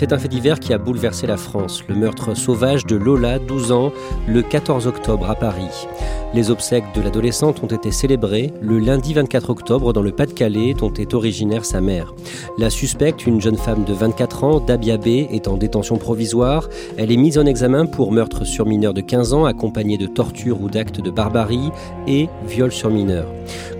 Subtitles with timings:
[0.00, 3.70] C'est un fait divers qui a bouleversé la France, le meurtre sauvage de Lola, 12
[3.70, 3.92] ans,
[4.26, 5.86] le 14 octobre à Paris.
[6.32, 10.90] Les obsèques de l'adolescente ont été célébrées le lundi 24 octobre dans le Pas-de-Calais dont
[10.94, 12.14] est originaire sa mère.
[12.56, 16.70] La suspecte, une jeune femme de 24 ans, Dabia B, est en détention provisoire.
[16.96, 20.62] Elle est mise en examen pour meurtre sur mineur de 15 ans accompagné de torture
[20.62, 21.70] ou d'actes de barbarie
[22.06, 23.26] et viol sur mineur.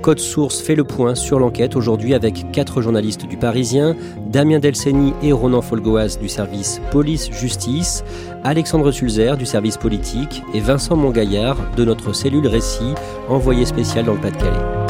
[0.02, 3.96] Code Source fait le point sur l'enquête aujourd'hui avec quatre journalistes du Parisien,
[4.28, 8.02] Damien Delceni et Ronan Folgoas du service police-justice,
[8.42, 12.94] Alexandre Sulzer du service politique et Vincent Mongaillard de notre cellule récit
[13.28, 14.89] envoyé spécial dans le Pas-de-Calais.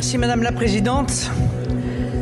[0.00, 1.30] Merci Madame la Présidente.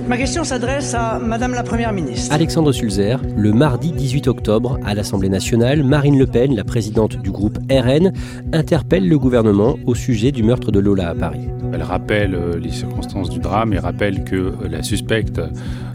[0.09, 2.35] Ma question s'adresse à Madame la Première ministre.
[2.35, 7.31] Alexandre Sulzer, le mardi 18 octobre, à l'Assemblée nationale, Marine Le Pen, la présidente du
[7.31, 8.13] groupe RN,
[8.53, 11.49] interpelle le gouvernement au sujet du meurtre de Lola à Paris.
[11.73, 15.41] Elle rappelle euh, les circonstances du drame et rappelle que euh, la suspecte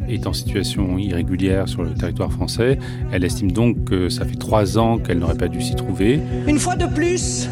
[0.07, 2.79] est en situation irrégulière sur le territoire français.
[3.11, 6.21] Elle estime donc que ça fait trois ans qu'elle n'aurait pas dû s'y trouver.
[6.47, 7.49] Une fois de plus,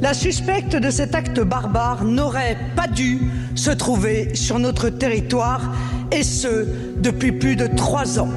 [0.00, 3.18] la suspecte de cet acte barbare n'aurait pas dû
[3.54, 5.74] se trouver sur notre territoire,
[6.12, 6.66] et ce,
[7.00, 8.30] depuis plus de trois ans.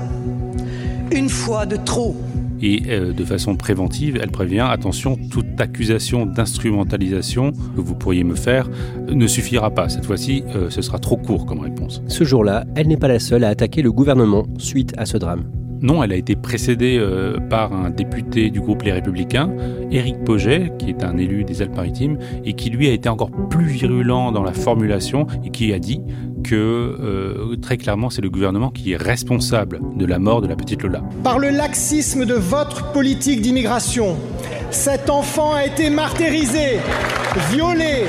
[1.12, 2.16] Une fois de trop.
[2.62, 8.36] Et euh, de façon préventive, elle prévient, attention, toute accusation d'instrumentalisation que vous pourriez me
[8.36, 8.70] faire
[9.10, 9.90] ne suffira pas.
[9.90, 12.02] Cette fois-ci, euh, ce sera trop court comme réponse.
[12.08, 15.44] Ce jour-là, elle n'est pas la seule à attaquer le gouvernement suite à ce drame.
[15.82, 19.50] Non, elle a été précédée euh, par un député du groupe Les Républicains,
[19.90, 23.66] Éric Poget, qui est un élu des Alpes-Maritimes, et qui lui a été encore plus
[23.66, 26.02] virulent dans la formulation et qui a dit
[26.44, 30.56] que euh, très clairement c'est le gouvernement qui est responsable de la mort de la
[30.56, 31.02] petite Lola.
[31.24, 34.18] Par le laxisme de votre politique d'immigration,
[34.70, 36.80] cet enfant a été martyrisé,
[37.52, 38.06] violé,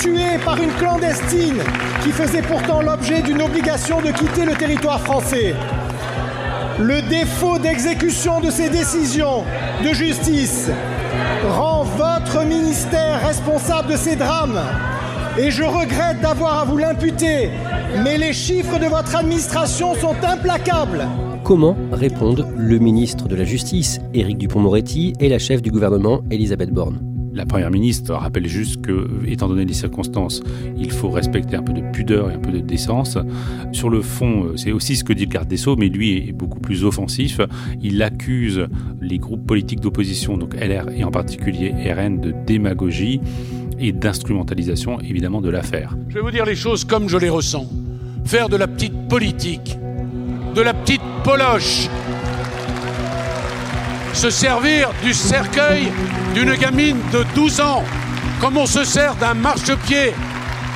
[0.00, 1.62] tué par une clandestine
[2.02, 5.54] qui faisait pourtant l'objet d'une obligation de quitter le territoire français.
[6.78, 9.44] Le défaut d'exécution de ces décisions
[9.82, 10.68] de justice
[11.48, 14.60] rend votre ministère responsable de ces drames.
[15.38, 17.48] Et je regrette d'avoir à vous l'imputer,
[18.04, 21.06] mais les chiffres de votre administration sont implacables.
[21.44, 26.72] Comment répondent le ministre de la Justice, Éric Dupont-Moretti, et la chef du gouvernement, Elisabeth
[26.72, 27.00] Borne?
[27.36, 30.42] La Première ministre rappelle juste que, étant donné les circonstances,
[30.78, 33.18] il faut respecter un peu de pudeur et un peu de décence.
[33.72, 36.32] Sur le fond, c'est aussi ce que dit le garde des Sceaux, mais lui est
[36.32, 37.40] beaucoup plus offensif.
[37.82, 38.66] Il accuse
[39.00, 43.20] les groupes politiques d'opposition, donc LR et en particulier RN, de démagogie
[43.78, 45.94] et d'instrumentalisation, évidemment, de l'affaire.
[46.08, 47.66] Je vais vous dire les choses comme je les ressens.
[48.24, 49.78] Faire de la petite politique,
[50.54, 51.90] de la petite poloche,
[54.16, 55.92] se servir du cercueil
[56.34, 57.84] d'une gamine de 12 ans,
[58.40, 60.14] comme on se sert d'un marchepied.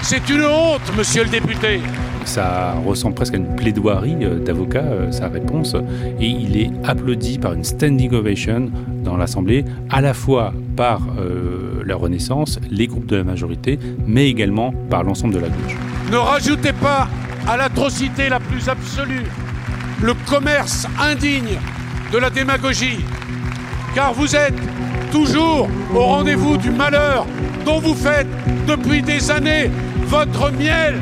[0.02, 1.80] C'est une honte, monsieur le député.
[2.26, 5.74] Ça ressemble presque à une plaidoirie euh, d'avocat, euh, sa réponse,
[6.20, 8.70] et il est applaudi par une standing ovation
[9.02, 14.28] dans l'Assemblée, à la fois par euh, la Renaissance, les groupes de la majorité, mais
[14.28, 15.76] également par l'ensemble de la gauche.
[16.12, 17.08] Ne rajoutez pas
[17.48, 19.24] à l'atrocité la plus absolue
[20.02, 21.58] le commerce indigne
[22.12, 22.98] de la démagogie,
[23.94, 24.54] car vous êtes
[25.10, 27.26] toujours au rendez-vous du malheur
[27.64, 28.26] dont vous faites
[28.66, 29.70] depuis des années
[30.06, 31.00] votre miel.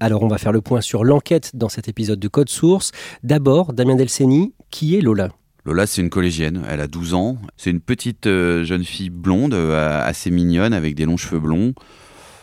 [0.00, 2.90] Alors on va faire le point sur l'enquête dans cet épisode de Code Source.
[3.22, 5.28] D'abord, Damien Delceni, qui est Lola?
[5.64, 7.36] Lola, c'est une collégienne, elle a 12 ans.
[7.56, 11.72] C'est une petite euh, jeune fille blonde, euh, assez mignonne, avec des longs cheveux blonds.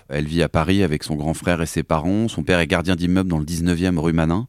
[0.09, 2.27] Elle vit à Paris avec son grand frère et ses parents.
[2.27, 4.47] Son père est gardien d'immeuble dans le 19e rue Manin.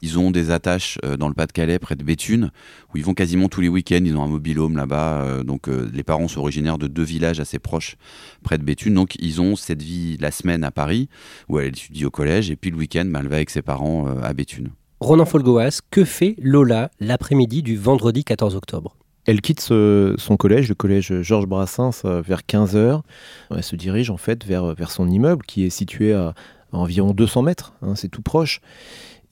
[0.00, 2.50] Ils ont des attaches euh, dans le Pas-de-Calais, près de Béthune,
[2.94, 4.00] où ils vont quasiment tous les week-ends.
[4.02, 5.22] Ils ont un mobilhome là-bas.
[5.22, 7.96] Euh, donc, euh, les parents sont originaires de deux villages assez proches,
[8.42, 8.94] près de Béthune.
[8.94, 11.08] Donc, ils ont cette vie la semaine à Paris,
[11.48, 12.50] où elle étudie au collège.
[12.50, 14.70] Et puis, le week-end, bah, elle va avec ses parents à Béthune.
[15.00, 18.96] Ronan Folgoas, que fait Lola l'après-midi du vendredi 14 octobre?
[19.28, 23.02] Elle quitte son collège, le collège Georges Brassens, vers 15h.
[23.50, 26.32] Elle se dirige en fait vers, vers son immeuble qui est situé à,
[26.72, 28.60] environ 200 mètres, hein, c'est tout proche.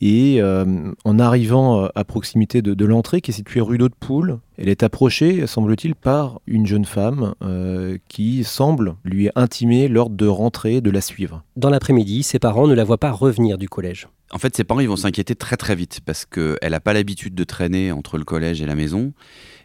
[0.00, 4.68] Et euh, en arrivant euh, à proximité de, l'entrée, qui est située rue d'Haute-Poule, elle
[4.68, 10.80] est approchée, semble-t-il, par une jeune femme euh, qui semble lui intimer l'ordre de rentrer,
[10.80, 11.42] de la suivre.
[11.56, 14.08] Dans l'après-midi, ses parents ne la voient pas revenir du collège.
[14.32, 17.34] En fait, ses parents ils vont s'inquiéter très très vite parce qu'elle n'a pas l'habitude
[17.34, 19.12] de traîner entre le collège et la maison.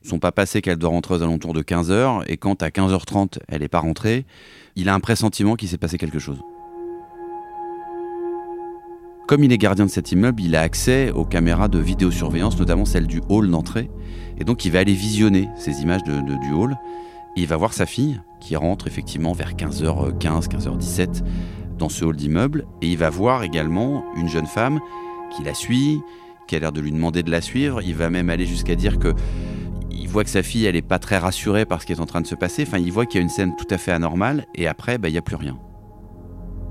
[0.04, 3.40] Ils sont pas passés qu'elle doit rentrer aux alentours de 15h et quand à 15h30
[3.48, 4.26] elle n'est pas rentrée,
[4.76, 6.40] il a un pressentiment qu'il s'est passé quelque chose.
[9.28, 12.86] Comme il est gardien de cet immeuble, il a accès aux caméras de vidéosurveillance, notamment
[12.86, 13.90] celle du hall d'entrée.
[14.38, 16.76] Et donc il va aller visionner ces images de, du hall.
[17.38, 21.24] Et il va voir sa fille, qui rentre effectivement vers 15h15, 15h17
[21.78, 22.66] dans ce hall d'immeuble.
[22.82, 24.80] Et il va voir également une jeune femme
[25.36, 26.02] qui la suit,
[26.48, 27.82] qui a l'air de lui demander de la suivre.
[27.82, 29.14] Il va même aller jusqu'à dire que
[29.92, 32.06] il voit que sa fille, elle n'est pas très rassurée par ce qui est en
[32.06, 32.64] train de se passer.
[32.68, 34.46] Enfin, il voit qu'il y a une scène tout à fait anormale.
[34.56, 35.58] Et après, bah, il n'y a plus rien.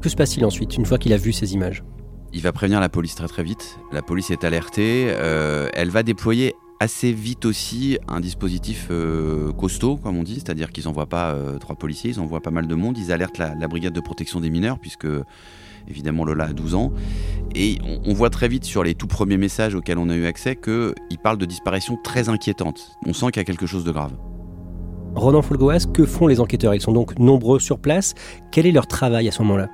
[0.02, 1.84] Que se passe-t-il ensuite, une fois qu'il a vu ces images?
[2.32, 3.78] Il va prévenir la police très très vite.
[3.92, 5.06] La police est alertée.
[5.08, 10.70] Euh, elle va déployer assez vite aussi un dispositif euh, costaud, comme on dit, c'est-à-dire
[10.70, 12.96] qu'ils n'envoient pas euh, trois policiers, ils envoient pas mal de monde.
[12.96, 15.06] Ils alertent la, brigade de protection des mineurs, puisque
[15.88, 16.92] évidemment Lola a 12 ans.
[17.54, 20.56] Et on, voit très vite sur les tout premiers messages auxquels on a eu accès
[20.56, 22.96] qu'il parle de disparition très inquiétante.
[23.06, 24.12] On sent qu'il y a quelque chose de grave.
[25.14, 26.74] Ronan Folgoas, que font les enquêteurs?
[26.74, 28.14] Ils sont donc nombreux sur place.
[28.52, 29.68] Quel est leur travail à ce moment-là?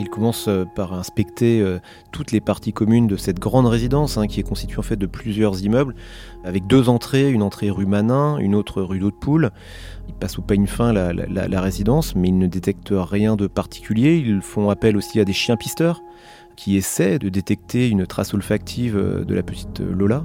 [0.00, 1.78] Il commence euh, par inspecter euh,
[2.12, 5.06] toutes les parties communes de cette grande résidence hein, qui est constituée en fait de
[5.06, 5.94] plusieurs immeubles
[6.44, 9.50] avec deux entrées, une entrée rue Manin, une autre rue d'Haute-Poule.
[10.08, 14.16] Il passe au peigne fin la, résidence, mais ils ne détectent rien de particulier.
[14.16, 16.02] Ils font appel aussi à des chiens pisteurs
[16.56, 20.24] qui essaient de détecter une trace olfactive euh, de la petite Lola.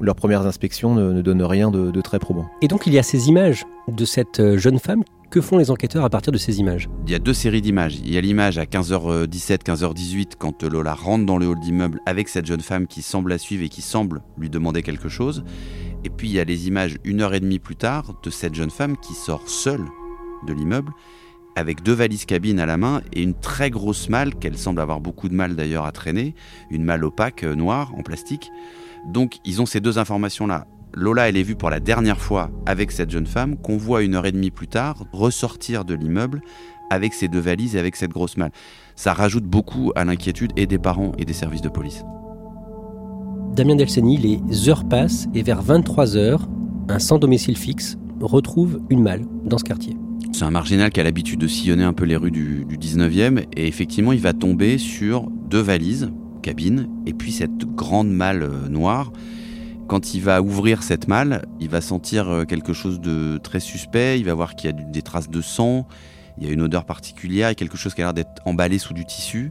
[0.00, 2.46] Leurs premières inspections ne, donnent rien de très probant.
[2.62, 6.04] Et donc il y a ces images de cette jeune femme que font les enquêteurs
[6.04, 7.96] à partir de ces images Il y a deux séries d'images.
[7.96, 12.28] Il y a l'image à 15h17, 15h18, quand Lola rentre dans le hall d'immeuble avec
[12.28, 15.44] cette jeune femme qui semble la suivre et qui semble lui demander quelque chose.
[16.04, 18.54] Et puis il y a les images une heure et demie plus tard de cette
[18.54, 19.84] jeune femme qui sort seule
[20.46, 20.92] de l'immeuble
[21.58, 25.00] avec deux valises cabines à la main et une très grosse malle qu'elle semble avoir
[25.00, 26.36] beaucoup de mal d'ailleurs à traîner,
[26.70, 28.52] une malle opaque euh, noire en plastique.
[29.08, 30.68] Donc ils ont ces deux informations-là.
[30.98, 34.16] Lola, elle est vue pour la dernière fois avec cette jeune femme qu'on voit une
[34.16, 36.40] heure et demie plus tard ressortir de l'immeuble
[36.90, 38.50] avec ses deux valises et avec cette grosse malle.
[38.96, 42.02] Ça rajoute beaucoup à l'inquiétude et des parents et des services de police.
[43.54, 46.48] Damien Delceni, les heures passent et vers 23 heures,
[46.88, 49.96] un sans domicile fixe retrouve une malle dans ce quartier.
[50.32, 53.44] C'est un marginal qui a l'habitude de sillonner un peu les rues du, du 19e
[53.56, 56.10] et effectivement il va tomber sur deux valises,
[56.42, 59.12] cabines, et puis cette grande malle euh, noire
[59.88, 64.20] quand il va ouvrir cette malle, il va sentir euh, quelque chose de très suspect,
[64.20, 65.88] il va voir qu'il y a des traces de sang,
[66.36, 69.04] il y a une odeur particulière, quelque chose qui a l'air d'être emballé sous du
[69.04, 69.50] tissu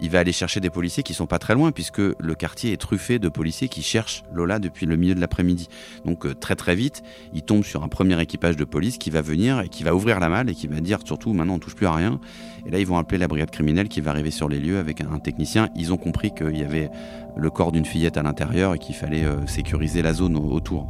[0.00, 2.76] il va aller chercher des policiers qui sont pas très loin puisque le quartier est
[2.76, 5.68] truffé de policiers qui cherchent Lola depuis le milieu de l'après-midi.
[6.04, 7.02] Donc euh, très très vite,
[7.32, 10.20] il tombe sur un premier équipage de police qui va venir et qui va ouvrir
[10.20, 12.20] la malle et qui va dire surtout maintenant on touche plus à rien.
[12.66, 15.00] Et là ils vont appeler la brigade criminelle qui va arriver sur les lieux avec
[15.00, 15.68] un technicien.
[15.74, 16.90] Ils ont compris qu'il y avait
[17.36, 20.88] le corps d'une fillette à l'intérieur et qu'il fallait euh, sécuriser la zone autour.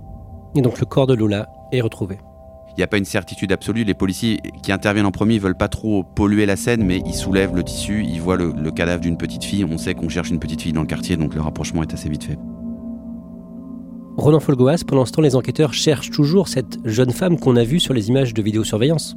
[0.54, 2.18] Et donc le corps de Lola est retrouvé.
[2.78, 3.82] Il n'y a pas une certitude absolue.
[3.82, 7.12] Les policiers qui interviennent en premier ne veulent pas trop polluer la scène, mais ils
[7.12, 9.64] soulèvent le tissu, ils voient le, cadavre d'une petite fille.
[9.64, 12.08] On sait qu'on cherche une petite fille dans le quartier, donc le rapprochement est assez
[12.08, 12.38] vite fait.
[14.16, 17.80] Ronan Folgoas, pendant ce temps, les enquêteurs cherchent toujours cette jeune femme qu'on a vue
[17.80, 19.16] sur les images de vidéosurveillance.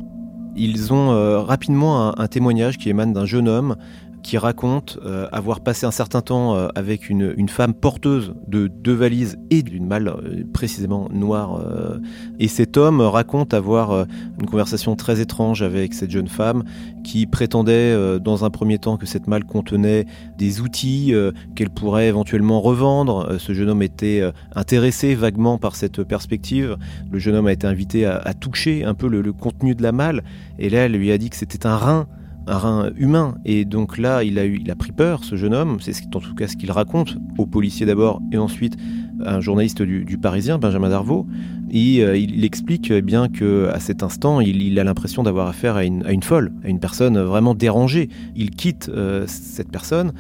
[0.56, 3.76] Ils ont euh, rapidement un, témoignage qui émane d'un jeune homme
[4.24, 8.94] qui raconte euh, avoir passé un certain temps euh, avec une, femme porteuse de deux
[8.94, 11.62] valises et d'une malle euh, précisément noire.
[12.40, 14.06] et cet homme raconte avoir
[14.40, 16.64] une conversation très étrange avec cette jeune femme
[17.04, 20.06] qui prétendait dans un premier temps que cette malle contenait
[20.38, 21.14] des outils
[21.56, 23.40] qu'elle pourrait éventuellement revendre.
[23.40, 24.22] ce jeune homme était
[24.56, 26.78] intéressé vaguement par cette perspective.
[27.12, 29.84] Le jeune homme a été invité à, à toucher un peu le, le contenu de
[29.84, 30.24] la malle
[30.60, 32.08] et là elle lui a dit que c'était un rein
[32.48, 33.36] un rein humain.
[33.46, 35.78] Et donc là, il a, eu, il a pris peur, ce jeune homme.
[35.82, 38.76] C'est en tout cas ce qu'il raconte aux policiers d'abord et ensuite
[39.26, 41.28] à un journaliste du, Parisien, Benjamin Darvaux.
[41.74, 45.84] Euh, il explique eh bien que à cet instant, il, a l'impression d'avoir affaire à
[45.84, 48.10] une, folle, à une personne vraiment dérangée.
[48.36, 50.14] Il quitte euh, cette personne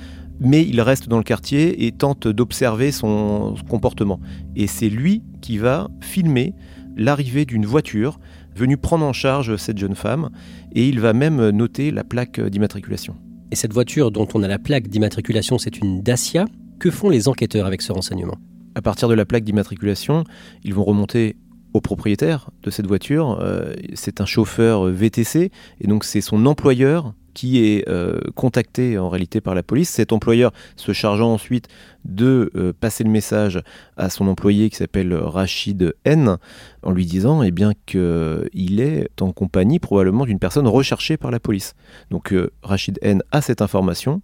[0.43, 4.19] mais il reste dans le quartier et tente d'observer son comportement.
[4.55, 6.55] Et c'est lui qui va filmer
[6.97, 8.19] l'arrivée d'une voiture
[8.55, 10.29] venue prendre en charge cette jeune femme,
[10.73, 13.15] et il va même noter la plaque d'immatriculation.
[13.51, 16.45] Et cette voiture dont on a la plaque d'immatriculation, c'est une Dacia.
[16.79, 18.37] Que font les enquêteurs avec ce renseignement?
[18.73, 20.23] À partir de la plaque d'immatriculation,
[20.63, 21.35] ils vont remonter
[21.73, 23.39] au propriétaire de cette voiture.
[23.41, 29.09] Euh, c'est un chauffeur VTC, et donc c'est son employeur qui est euh, contacté en
[29.09, 31.67] réalité par la police, cet employeur se chargeant ensuite
[32.05, 33.61] de euh, passer le message
[33.97, 36.37] à son employé qui s'appelle Rachid N,
[36.83, 41.39] en lui disant eh bien qu'il est en compagnie probablement d'une personne recherchée par la
[41.39, 41.73] police.
[42.09, 44.21] Donc euh, Rachid N a cette information,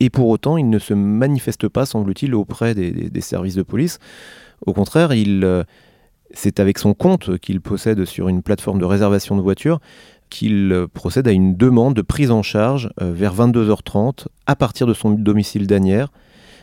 [0.00, 3.98] et pour autant il ne se manifeste pas, semble-t-il, auprès des, des, services de police.
[4.64, 5.64] Au contraire, il...
[6.32, 9.80] c'est avec son compte qu'il possède sur une plateforme de réservation de voitures
[10.30, 14.94] qu'il procède à une demande de prise en charge euh, vers 22h30 à partir de
[14.94, 16.08] son domicile d'Anières.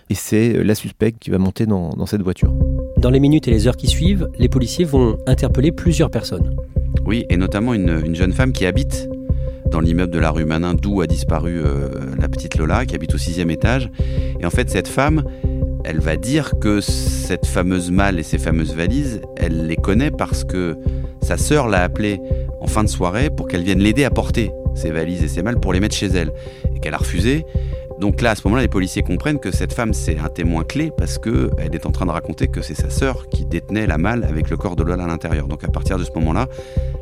[0.09, 2.53] Et c'est la suspecte qui va monter dans, cette voiture.
[2.97, 6.55] Dans les minutes et les heures qui suivent, les policiers vont interpeller plusieurs personnes.
[7.05, 9.09] Oui, et notamment une, jeune femme qui habite
[9.71, 11.89] dans l'immeuble de la rue Manin, d'où a disparu euh,
[12.19, 13.89] la petite Lola, qui habite au sixième étage.
[14.39, 15.23] Et en fait, cette femme,
[15.83, 20.43] elle va dire que cette fameuse malle et ces fameuses valises, elle les connaît parce
[20.43, 20.77] que
[21.21, 22.19] sa sœur l'a appelée
[22.61, 25.59] en fin de soirée pour qu'elle vienne l'aider à porter ses valises et ses malles
[25.59, 26.31] pour les mettre chez elle.
[26.75, 27.45] Et qu'elle a refusé.
[27.99, 30.91] Donc là, à ce moment-là, les policiers comprennent que cette femme, c'est un témoin clé
[30.97, 34.23] parce qu'elle est en train de raconter que c'est sa sœur qui détenait la malle
[34.23, 35.47] avec le corps de Lola à l'intérieur.
[35.47, 36.47] Donc à partir de ce moment-là,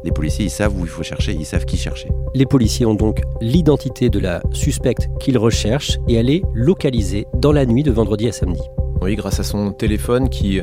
[0.04, 2.10] les policiers, ils savent où il faut chercher, ils savent qui chercher.
[2.34, 7.52] Les policiers ont donc l'identité de la suspecte qu'ils recherchent et elle est localisée dans
[7.52, 8.62] la nuit de vendredi à samedi.
[9.02, 10.62] Oui, grâce à son téléphone qui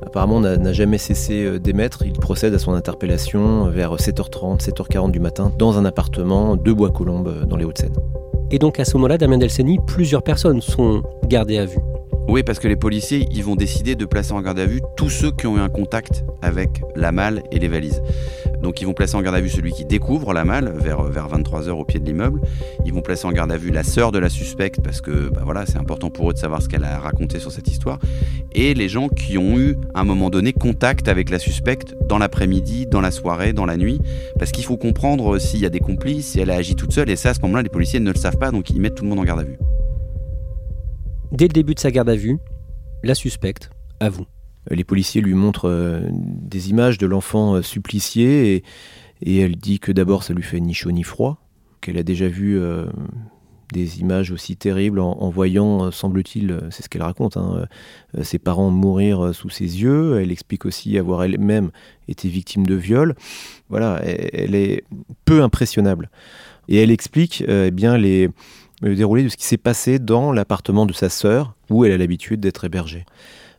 [0.00, 2.02] apparemment n'a jamais cessé euh, d'émettre.
[2.06, 7.28] Il procède à son interpellation vers 7h30, 7h40 du matin dans un appartement de Bois-Colombes
[7.28, 7.96] euh, dans les Hauts-de-Seine.
[8.52, 11.80] Et donc à ce moment-là, Damien Delceni, plusieurs personnes sont gardées à vue.
[12.28, 15.10] Oui, parce que les policiers, ils vont décider de placer en garde à vue tous
[15.10, 18.02] ceux qui ont eu un contact avec la malle et les valises.
[18.62, 21.28] Donc ils vont placer en garde à vue celui qui découvre la malle vers, vers
[21.28, 22.40] 23h au pied de l'immeuble.
[22.84, 25.42] Ils vont placer en garde à vue la sœur de la suspecte parce que bah
[25.44, 27.98] voilà, c'est important pour eux de savoir ce qu'elle a raconté sur cette histoire.
[28.52, 32.18] Et les gens qui ont eu à un moment donné contact avec la suspecte dans
[32.18, 34.00] l'après-midi, dans la soirée, dans la nuit.
[34.38, 37.10] Parce qu'il faut comprendre s'il y a des complices, si elle a agi toute seule.
[37.10, 39.04] Et ça, à ce moment-là, les policiers ne le savent pas, donc ils mettent tout
[39.04, 39.58] le monde en garde à vue.
[41.32, 42.38] Dès le début de sa garde à vue,
[43.02, 44.26] la suspecte avoue.
[44.68, 48.62] Les policiers lui montrent euh, des images de l'enfant euh, supplicié
[49.24, 51.42] et, elle dit que d'abord ça lui fait ni chaud ni froid,
[51.80, 52.86] qu'elle a déjà vu euh,
[53.72, 57.66] des images aussi terribles en, voyant, semble-t-il, c'est ce qu'elle raconte, hein,
[58.22, 60.18] ses parents mourir sous ses yeux.
[60.20, 61.70] Elle explique aussi avoir elle-même
[62.08, 63.14] été victime de viol.
[63.68, 64.82] Voilà, elle, est
[65.24, 66.10] peu impressionnable.
[66.66, 68.30] Et elle explique eh bien les,
[68.82, 71.98] le déroulé de ce qui s'est passé dans l'appartement de sa sœur où elle a
[71.98, 73.04] l'habitude d'être hébergée.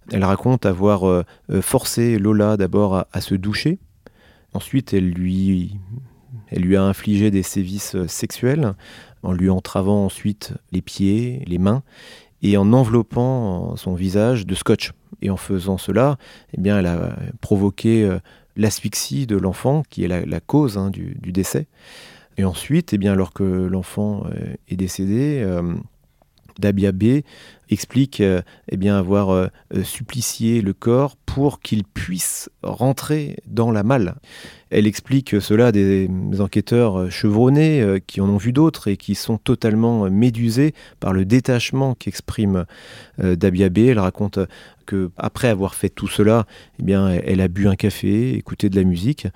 [0.10, 3.79] Elle raconte avoir euh, euh, forcé Lola d'abord à, se doucher.
[4.53, 5.77] Ensuite, elle lui,
[6.51, 8.74] a infligé des sévices euh, sexuels
[9.24, 11.84] en lui entravant ensuite les pieds, les mains
[12.41, 14.93] et en enveloppant son visage de scotch.
[15.22, 16.17] Et en faisant cela,
[16.53, 18.17] eh bien, elle a provoqué
[18.55, 21.67] l'asphyxie de l'enfant, qui est la, cause hein, du, décès.
[22.38, 24.24] Et ensuite, eh bien, alors que l'enfant
[24.67, 25.46] est décédé,
[26.72, 27.22] B
[27.72, 33.72] explique euh, eh bien, avoir euh, euh, supplicié le corps pour qu'il puisse rentrer dans
[33.72, 34.15] la malle.
[34.70, 39.38] Elle explique cela à des enquêteurs chevronnés qui en ont vu d'autres et qui sont
[39.38, 42.65] totalement médusés par le détachement qu'exprime
[43.18, 43.80] Dabia B.
[43.80, 44.39] Elle raconte
[44.86, 46.46] que après avoir fait tout cela,
[46.80, 49.27] eh bien, elle a bu un café, écouté de la musique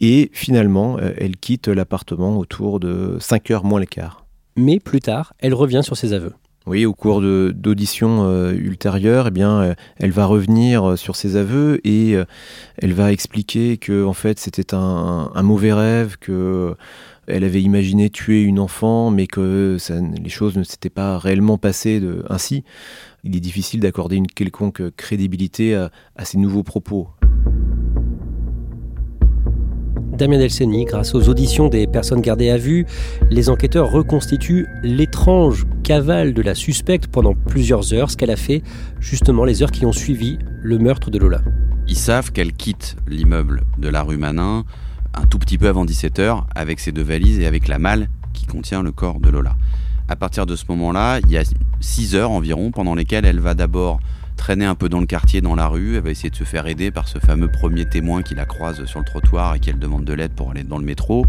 [0.00, 4.26] et finalement, elle quitte l'appartement autour de 5 heures moins le quart.
[4.56, 6.32] Mais plus tard, elle revient sur ses aveux.
[6.66, 11.80] Oui, au cours d'auditions euh, ultérieures, eh euh, elle va revenir euh, sur ses aveux
[11.86, 12.16] et
[12.78, 16.74] elle va expliquer que en fait c'était un, mauvais rêve, que
[17.28, 19.76] elle avait imaginé tuer une enfant, mais que
[20.22, 22.64] les choses ne s'étaient pas réellement passées ainsi.
[23.22, 27.08] Il est difficile d'accorder une quelconque crédibilité à ces nouveaux propos.
[30.16, 32.86] Damien Delceni, grâce aux auditions des personnes gardées à vue,
[33.30, 38.62] les enquêteurs reconstituent l'étrange cavale de la suspecte pendant plusieurs heures, ce qu'elle a fait
[38.98, 41.42] justement les heures qui ont suivi le meurtre de Lola.
[41.86, 44.64] Ils savent qu'elle quitte l'immeuble de la rue Manin
[45.14, 48.46] un tout petit peu avant 17h avec ses deux valises et avec la malle qui
[48.46, 49.54] contient le corps de Lola.
[50.08, 51.42] À partir de ce moment-là, il y a
[51.80, 54.00] 6 heures environ pendant lesquelles elle va d'abord
[54.36, 55.96] traîner un peu dans le quartier, dans la rue.
[55.96, 58.84] Elle va essayer de se faire aider par ce fameux premier témoin qui la croise
[58.84, 61.26] sur le trottoir et qui elle demande de l'aide pour aller dans le métro.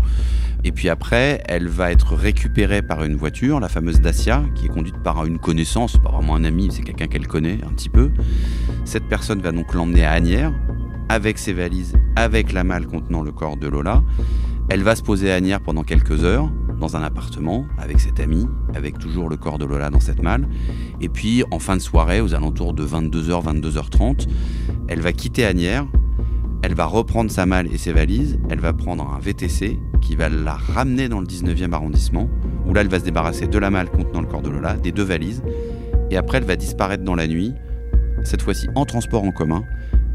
[0.63, 4.69] Et puis après, elle va être récupérée par une voiture, la fameuse Dacia, qui est
[4.69, 8.11] conduite par une connaissance, pas vraiment un ami, c'est quelqu'un qu'elle connaît un petit peu.
[8.83, 10.53] Cette personne va donc l'emmener à Agnières,
[11.09, 14.03] avec ses valises, avec la malle contenant le corps de Lola.
[14.69, 18.47] Elle va se poser à Agnières pendant quelques heures dans un appartement avec cette amie,
[18.75, 20.47] avec toujours le corps de Lola dans cette malle.
[21.01, 24.27] Et puis en fin de soirée, aux alentours de 22h, 22h30,
[24.87, 25.85] elle va quitter Agnières,
[26.61, 30.29] elle va reprendre sa malle et ses valises, elle va prendre un VTC qui va
[30.29, 32.29] la ramener dans le 19e arrondissement,
[32.65, 34.91] où là elle va se débarrasser de la malle contenant le corps de Lola, des
[34.91, 35.43] deux valises,
[36.09, 37.53] et après elle va disparaître dans la nuit,
[38.23, 39.63] cette fois-ci en transport en commun,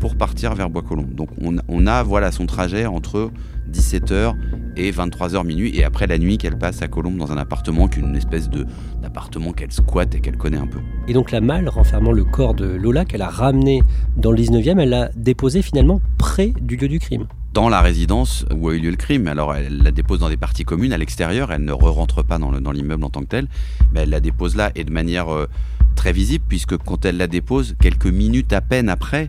[0.02, 1.14] pour partir vers Bois-Colombes.
[1.14, 3.30] Donc on, on, a voilà son trajet entre
[3.70, 4.34] 17h
[4.76, 8.16] et 23h minuit et après la nuit qu'elle passe à Colombes dans un appartement qu'une
[8.16, 8.66] espèce de
[9.00, 10.80] d'appartement qu'elle squatte et qu'elle connaît un peu.
[11.06, 13.84] Et donc la malle renfermant le corps de Lola qu'elle a ramené
[14.16, 18.46] dans le 19e, elle l'a déposé finalement près du lieu du crime dans la résidence
[18.50, 19.28] où a eu lieu le crime.
[19.28, 22.72] Alors elle la dépose dans des parties communes à l'extérieur, elle ne re-rentre pas dans
[22.72, 23.46] l'immeuble en tant que tel,
[23.92, 25.46] mais elle la dépose là et de manière euh,
[25.94, 29.28] très visible puisque quand elle la dépose, quelques minutes à peine après,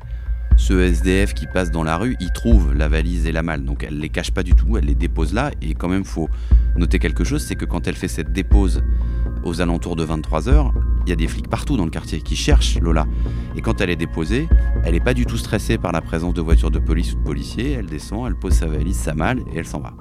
[0.57, 3.65] ce SDF qui passe dans la rue, il trouve la valise et la malle.
[3.65, 5.51] Donc elle les cache pas du tout, elle les dépose là.
[5.61, 6.29] Et quand même, faut
[6.77, 8.81] noter quelque chose, c'est que quand elle fait cette dépose
[9.43, 10.71] aux alentours de 23h,
[11.05, 13.05] il y a des flics partout dans le quartier qui cherchent Lola.
[13.55, 14.47] Et quand elle est déposée,
[14.85, 17.23] elle n'est pas du tout stressée par la présence de voitures de police ou de
[17.23, 17.71] policiers.
[17.71, 19.93] Elle descend, elle pose sa valise, sa malle et elle s'en va.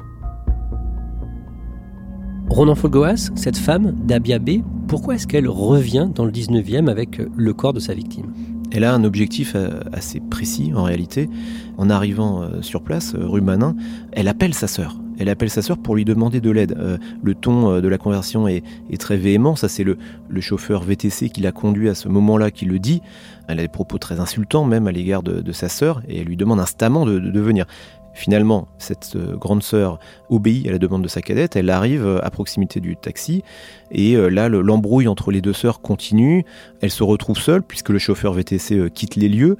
[2.49, 7.54] Ronan Folgoas, cette femme, Dabia B, pourquoi est-ce qu'elle revient dans le 19e avec le
[7.54, 8.32] corps de sa victime?
[8.73, 11.29] Elle a un objectif euh, assez précis en réalité.
[11.76, 13.76] En arrivant euh, sur place, euh, rue Manin,
[14.12, 14.97] elle appelle sa sœur.
[15.19, 16.76] Elle appelle sa sœur pour lui demander de l'aide.
[17.23, 18.64] le ton de la conversation est,
[18.99, 19.55] très véhément.
[19.57, 19.99] Ça, c'est le,
[20.41, 23.02] chauffeur VTC qui l'a conduit à ce moment-là qui le dit.
[23.47, 26.37] Elle a des propos très insultants même à l'égard de, sa sœur et elle lui
[26.37, 27.67] demande instamment de, de venir.
[28.14, 29.98] Finalement, cette euh, grande sœur
[30.28, 33.42] obéit à la demande de sa cadette, elle arrive euh, à proximité du taxi,
[33.90, 36.44] et euh, là, l'embrouille entre les deux sœurs continue,
[36.80, 39.56] elle se retrouve seule, puisque le chauffeur VTC quitte les lieux,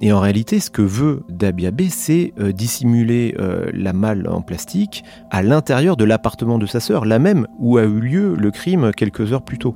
[0.00, 3.36] et en réalité, ce que veut Dabia B, c'est dissimuler
[3.74, 7.82] la malle en plastique à l'intérieur de l'appartement de sa sœur, la même où a
[7.82, 9.74] eu lieu le crime quelques heures plus tôt.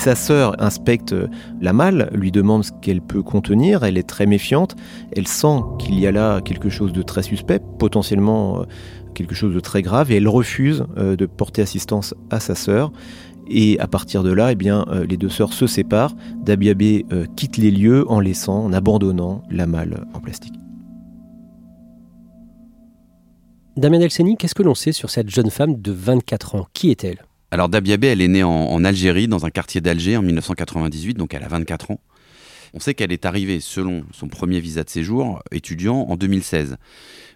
[0.00, 1.14] Sa sœur inspecte
[1.60, 4.74] la malle, lui demande ce qu'elle peut contenir, elle est très méfiante,
[5.14, 8.64] elle sent qu'il y a là quelque chose de très suspect, potentiellement euh,
[9.12, 12.92] quelque chose de très grave, et elle refuse euh, de porter assistance à sa sœur.
[13.50, 16.16] Et à partir de là, eh bien, euh, les deux sœurs se séparent.
[16.46, 17.04] Dabiabé
[17.36, 20.54] quitte les lieux en laissant, en abandonnant la malle en plastique.
[23.76, 26.66] Damien Delceni, qu'est-ce que l'on sait sur cette jeune femme de 24 ans?
[26.72, 27.18] Qui est-elle?
[27.50, 31.42] Alors Dabiabé, elle est née en, Algérie, dans un quartier d'Alger en 1998, donc elle
[31.42, 32.00] a 24 ans.
[32.74, 36.76] On sait qu'elle est arrivée, selon son premier visa de séjour, étudiant en 2016.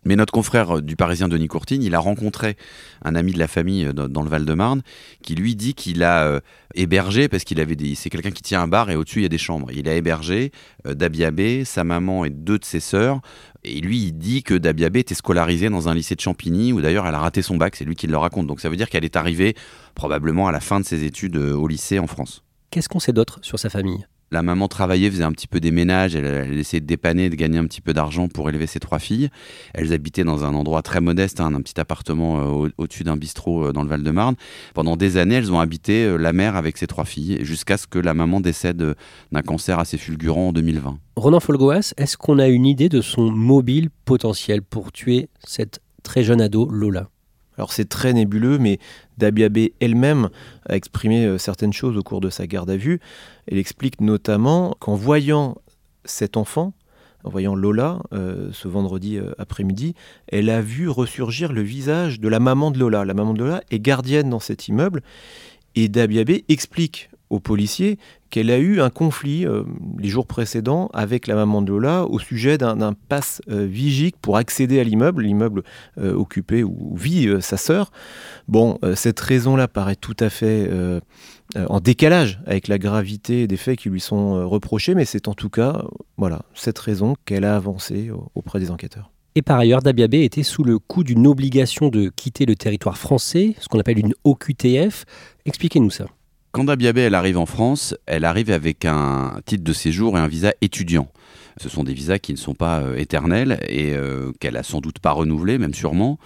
[0.05, 2.57] Mais notre confrère du Parisien Denis Courtine, il a rencontré
[3.05, 4.83] un ami de la famille dans le Val-de-Marne
[5.23, 6.41] qui lui dit qu'il a euh,
[6.75, 9.27] hébergé, parce qu'il avait des, c'est quelqu'un qui tient un bar et au-dessus il y
[9.27, 9.71] a des chambres.
[9.73, 10.53] Il a hébergé
[10.87, 13.21] euh, Dabiabé, sa maman et deux de ses sœurs.
[13.65, 17.07] Et lui, il dit que Dabiabé était scolarisée dans un lycée de Champigny, où d'ailleurs
[17.07, 18.47] elle a raté son bac, c'est lui qui le raconte.
[18.47, 19.55] Donc ça veut dire qu'elle est arrivée
[19.95, 22.43] probablement à la fin de ses études euh, au lycée en France.
[22.71, 24.07] Qu'est-ce qu'on sait d'autre sur sa famille?
[24.35, 27.59] La maman travaillait, faisait un petit peu des ménages, elle, essayait de dépanner, de gagner
[27.59, 29.31] un petit peu d'argent pour élever ses trois filles.
[29.73, 33.69] Elles habitaient dans un endroit très modeste, hein, un petit appartement euh, au-dessus d'un bistrot
[33.69, 34.35] euh, dans le Val-de-Marne.
[34.75, 37.87] Pendant des années, elles ont habité euh, la mère avec ses trois filles, jusqu'à ce
[37.87, 38.97] que la maman décède
[39.31, 40.99] d'un cancer assez fulgurant en 2020.
[41.17, 46.25] Ronan Folgoas, est-ce qu'on a une idée de son mobile potentiel pour tuer cette très
[46.25, 47.09] jeune ado Lola?
[47.57, 48.79] Alors c'est très nébuleux, mais
[49.19, 50.29] Dabiabé elle-même
[50.69, 53.01] a exprimé euh, certaines choses au cours de sa garde à vue.
[53.47, 55.57] Elle explique notamment qu'en voyant
[56.05, 56.75] cet enfant,
[57.23, 59.95] en voyant Lola euh, ce vendredi euh, après-midi,
[60.29, 63.05] elle a vu ressurgir le visage de la maman de Lola.
[63.05, 65.03] La maman de Lola est gardienne dans cet immeuble
[65.75, 67.99] et Dabiabé explique policiers
[68.35, 69.63] qu'elle a eu un conflit euh,
[69.97, 74.37] les jours précédents avec la maman de Lola au sujet d'un passe euh, vigique pour
[74.37, 75.63] accéder à l'immeuble, l'immeuble
[75.99, 77.93] euh, occupé où vit sa sœur.
[78.49, 80.69] Bon, cette raison-là paraît tout à fait
[81.57, 85.49] en décalage avec la gravité des faits qui lui sont reprochés, mais c'est en tout
[85.49, 85.85] cas
[86.17, 89.11] voilà cette raison qu'elle a avancée auprès des enquêteurs.
[89.37, 93.55] Et par ailleurs, Dabiabé était sous le coup d'une obligation de quitter le territoire français,
[93.59, 95.05] ce qu'on appelle une OQTF.
[95.45, 96.07] Expliquez-nous ça.
[96.55, 100.29] Quand Dabiabé elle arrive en France, elle arrive avec un titre de séjour et un
[100.29, 101.09] visa étudiant.
[101.57, 104.81] Ce sont des visas qui ne sont pas euh, éternels et euh, qu'elle a sans
[104.81, 106.17] doute pas renouvelé, même sûrement.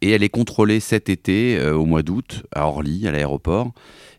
[0.00, 3.74] Et elle est contrôlée cet été, euh, au mois d'août, à Orly, à l'aéroport.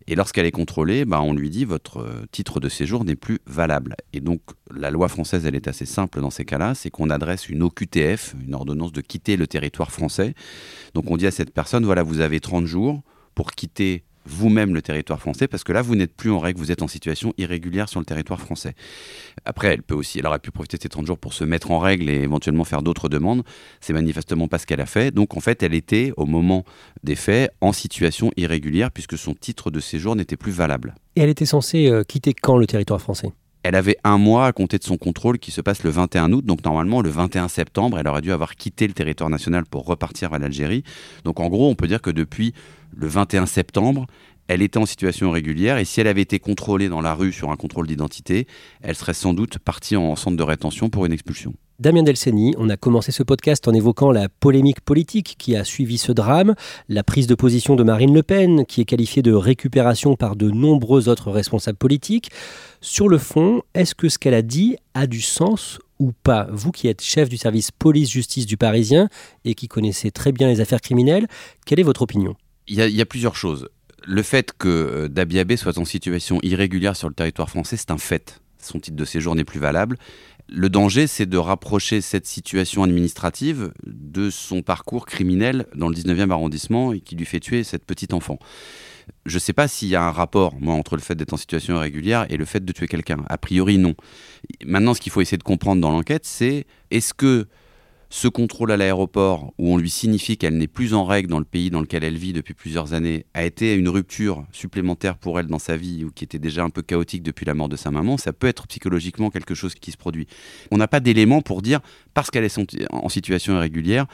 [0.05, 3.95] Et lorsqu'elle est contrôlée, bah, on lui dit votre titre de séjour n'est plus valable.
[4.13, 4.41] Et donc
[4.71, 8.35] la loi française, elle est assez simple dans ces cas-là, c'est qu'on adresse une OQTF,
[8.45, 10.35] une ordonnance de quitter le territoire français.
[10.93, 13.01] Donc on dit à cette personne, voilà, vous avez 30 jours
[13.33, 16.71] pour quitter vous-même le territoire français, parce que là, vous n'êtes plus en règle, vous
[16.71, 18.73] êtes en situation irrégulière sur le territoire français.
[19.45, 21.71] Après, elle peut aussi, elle aurait pu profiter de ces 30 jours pour se mettre
[21.71, 23.43] en règle et éventuellement faire d'autres demandes.
[23.81, 25.11] C'est manifestement pas ce qu'elle a fait.
[25.11, 26.65] Donc, en fait, elle était, au moment
[27.03, 30.95] des faits, en situation irrégulière, puisque son titre de séjour n'était plus valable.
[31.15, 33.31] Et elle était censée euh, quitter quand le territoire français?
[33.63, 36.45] Elle avait un mois à compter de son contrôle qui se passe le 21 août.
[36.45, 40.33] Donc normalement, le 21 septembre, elle aurait dû avoir quitté le territoire national pour repartir
[40.33, 40.83] à l'Algérie.
[41.25, 42.53] Donc en gros, on peut dire que depuis
[42.95, 44.07] le 21 septembre,
[44.47, 47.51] elle était en situation régulière et si elle avait été contrôlée dans la rue sur
[47.51, 48.47] un contrôle d'identité,
[48.81, 51.53] elle serait sans doute partie en centre de rétention pour une expulsion.
[51.79, 55.99] Damien Delceni, on a commencé ce podcast en évoquant la polémique politique qui a suivi
[55.99, 56.55] ce drame,
[56.89, 60.49] la prise de position de Marine Le Pen, qui est qualifiée de récupération par de
[60.49, 62.31] nombreux autres responsables politiques.
[62.81, 66.47] Sur le fond, est-ce que ce qu'elle a dit a du sens ou pas?
[66.51, 69.07] Vous qui êtes chef du service police-justice du Parisien
[69.45, 71.27] et qui connaissez très bien les affaires criminelles,
[71.67, 72.35] quelle est votre opinion?
[72.67, 73.69] Il y, a, plusieurs choses.
[74.05, 77.97] Le fait que euh, Dabiabé soit en situation irrégulière sur le territoire français, c'est un
[77.97, 78.41] fait.
[78.59, 79.97] Son titre de séjour n'est plus valable.
[80.49, 86.31] Le danger, c'est de rapprocher cette situation administrative de son parcours criminel dans le 19e
[86.31, 88.39] arrondissement et qui lui fait tuer cette petite enfant.
[89.25, 91.37] Je ne sais pas s'il y a un rapport, moi, entre le fait d'être en
[91.37, 93.17] situation irrégulière et le fait de tuer quelqu'un.
[93.27, 93.95] A priori, non.
[94.65, 97.47] Maintenant, ce qu'il faut essayer de comprendre dans l'enquête, c'est est-ce que
[98.09, 101.45] ce contrôle à l'aéroport, où on lui signifie qu'elle n'est plus en règle dans le
[101.45, 105.47] pays dans lequel elle vit depuis plusieurs années, a été une rupture supplémentaire pour elle
[105.47, 107.91] dans sa vie, ou qui était déjà un peu chaotique depuis la mort de sa
[107.91, 110.27] maman, ça peut être psychologiquement quelque chose qui se produit.
[110.71, 111.81] On n'a pas d'éléments pour dire,
[112.13, 112.59] parce qu'elle est
[112.91, 114.05] en situation irrégulière,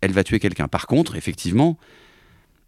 [0.00, 0.68] elle va tuer quelqu'un.
[0.68, 1.78] Par contre, effectivement,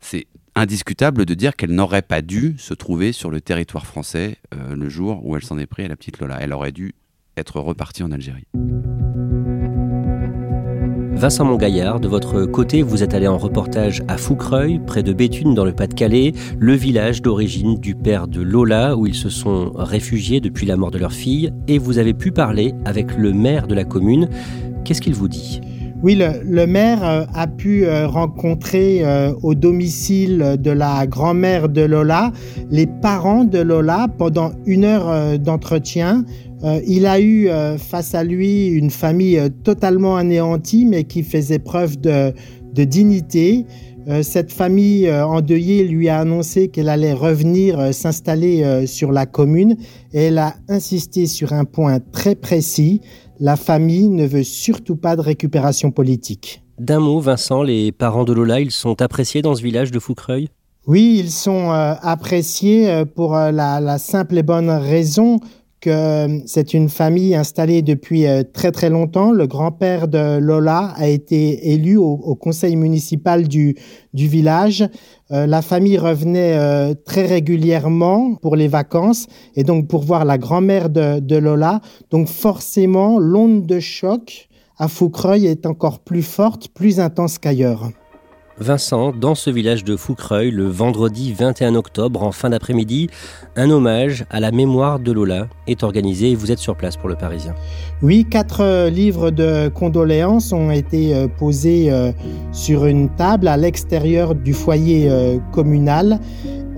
[0.00, 4.74] c'est indiscutable de dire qu'elle n'aurait pas dû se trouver sur le territoire français euh,
[4.74, 6.38] le jour où elle s'en est pris à la petite Lola.
[6.40, 6.94] Elle aurait dû
[7.36, 8.46] être repartie en Algérie.
[11.16, 15.55] Vincent Mongaillard, de votre côté, vous êtes allé en reportage à Foucreuil, près de Béthune,
[15.55, 20.40] dans le Pas-de-Calais, le village d'origine du père de Lola, où ils se sont réfugiés
[20.40, 23.74] depuis la mort de leur fille, et vous avez pu parler avec le maire de
[23.74, 24.29] la commune.
[24.85, 25.62] Qu'est-ce qu'il vous dit?
[26.02, 31.81] Oui, le, maire euh, a pu euh, rencontrer euh, au domicile de la grand-mère de
[31.81, 32.33] Lola
[32.70, 36.24] les parents de Lola pendant une heure d'entretien.
[36.62, 42.32] Il a eu face à lui une famille totalement anéantie, mais qui faisait preuve de,
[42.72, 43.66] dignité.
[44.22, 49.76] cette famille endeuillée lui a annoncé qu'elle allait revenir s'installer sur la commune
[50.12, 53.00] et elle a insisté sur un point très précis,
[53.40, 56.62] la famille ne veut surtout pas de récupération politique.
[56.78, 60.48] D'un mot, Vincent, les parents de Lola, ils sont appréciés dans ce village de Foucreuil
[60.86, 65.40] Oui, ils sont euh, appréciés euh, pour euh, la, simple et bonne raison
[65.80, 69.32] que c'est une famille installée depuis très très longtemps.
[69.32, 73.76] Le grand-père de Lola a été élu au, conseil municipal du,
[74.12, 74.88] village.
[75.30, 81.20] la famille revenait très régulièrement pour les vacances et donc pour voir la grand-mère de,
[81.20, 81.80] de, Lola.
[82.10, 87.90] Donc forcément, l'onde de choc à Foucreuil est encore plus forte, plus intense qu'ailleurs.
[88.58, 93.10] Vincent, dans ce village de Foucreuil, le vendredi 21 octobre, en fin d'après-midi,
[93.54, 97.10] un hommage à la mémoire de Lola est organisé et vous êtes sur place pour
[97.10, 97.54] le Parisien.
[98.00, 102.12] Oui, quatre euh, livres de condoléances ont été euh, posés euh,
[102.52, 105.10] sur une table à l'extérieur du foyer
[105.52, 106.18] communal.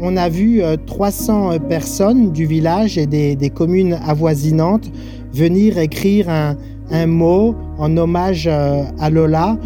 [0.01, 4.91] On a vu 300 personnes du village et des, communes avoisinantes
[5.33, 6.57] venir écrire un,
[6.91, 9.59] un mot en hommage à Lola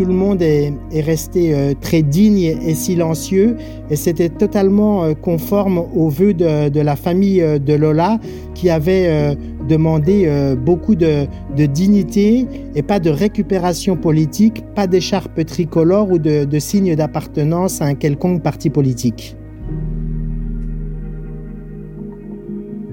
[0.00, 3.56] tout le monde est, resté euh, très digne et silencieux
[3.90, 8.18] et c'était totalement euh, conforme aux vœux de, la famille euh, de Lola
[8.54, 9.36] qui avait
[9.68, 10.28] demandé
[10.62, 16.58] beaucoup de, de, dignité et pas de récupération politique, pas d'écharpe tricolore ou de, de
[16.58, 19.36] signe d'appartenance à un quelconque parti politique.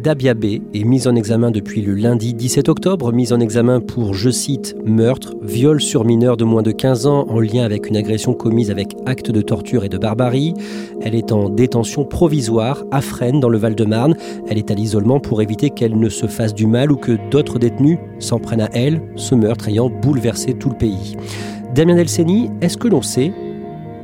[0.08, 4.30] Dabiabé est mise en examen depuis le lundi 17 octobre, mise en examen pour, je
[4.30, 8.34] cite, meurtre, viol sur mineur de moins de 15 ans en lien avec une agression
[8.34, 10.54] commise avec acte de torture et de barbarie.
[11.02, 14.16] Elle est en détention provisoire à Fresnes dans le Val-de-Marne.
[14.48, 17.60] Elle est à l'isolement pour éviter qu'elle ne se fasse du mal ou que d'autres
[17.60, 21.18] détenus s'en prennent à elle, ce meurtre ayant bouleversé tout le pays.
[21.76, 23.34] Damien Delceni, est-ce que l'on sait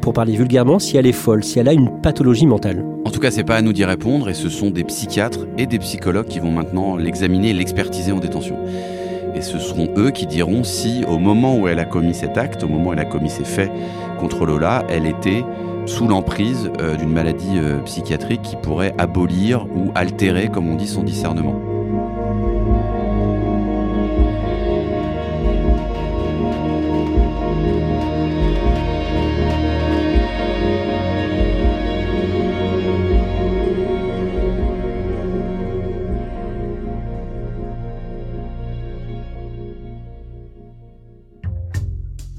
[0.03, 2.83] pour parler vulgairement, si elle est folle, si elle a une pathologie mentale.
[3.05, 5.65] En tout cas, c'est pas à nous d'y répondre et ce sont des psychiatres et
[5.65, 8.57] des psychologues qui vont maintenant l'examiner et l'expertiser en détention.
[9.33, 12.63] Et ce seront eux qui diront si, au moment où elle a commis cet acte,
[12.63, 13.71] au moment où elle a commis ces faits
[14.19, 15.45] contre Lola, elle était
[15.85, 20.87] sous l'emprise euh, d'une maladie euh, psychiatrique qui pourrait abolir ou altérer, comme on dit,
[20.87, 21.72] son discernement.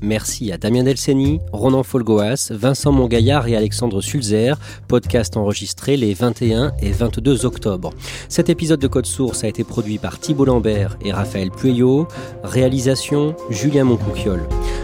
[0.05, 6.73] Merci à Damien Delceni, Ronan Folgoas, Vincent Mongaillard et Alexandre Sulzer, podcast enregistré les 21
[6.83, 7.91] et 22 octobre.
[8.29, 12.07] Cet épisode de Code Source a été produit par Thibault Lambert et Raphaël Pueyo,
[12.43, 14.43] réalisation Julien Moncouquiole.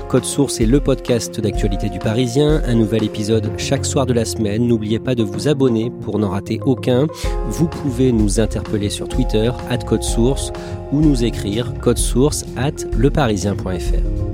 [0.08, 4.24] Code Source est le podcast d'actualité du Parisien, un nouvel épisode chaque soir de la
[4.24, 4.66] semaine.
[4.66, 7.06] n'oubliez pas de vous abonner pour n'en rater aucun.
[7.50, 10.50] Vous pouvez nous interpeller sur Twitter, at Code Source,
[10.92, 14.29] ou nous écrire source at leparisien.fr.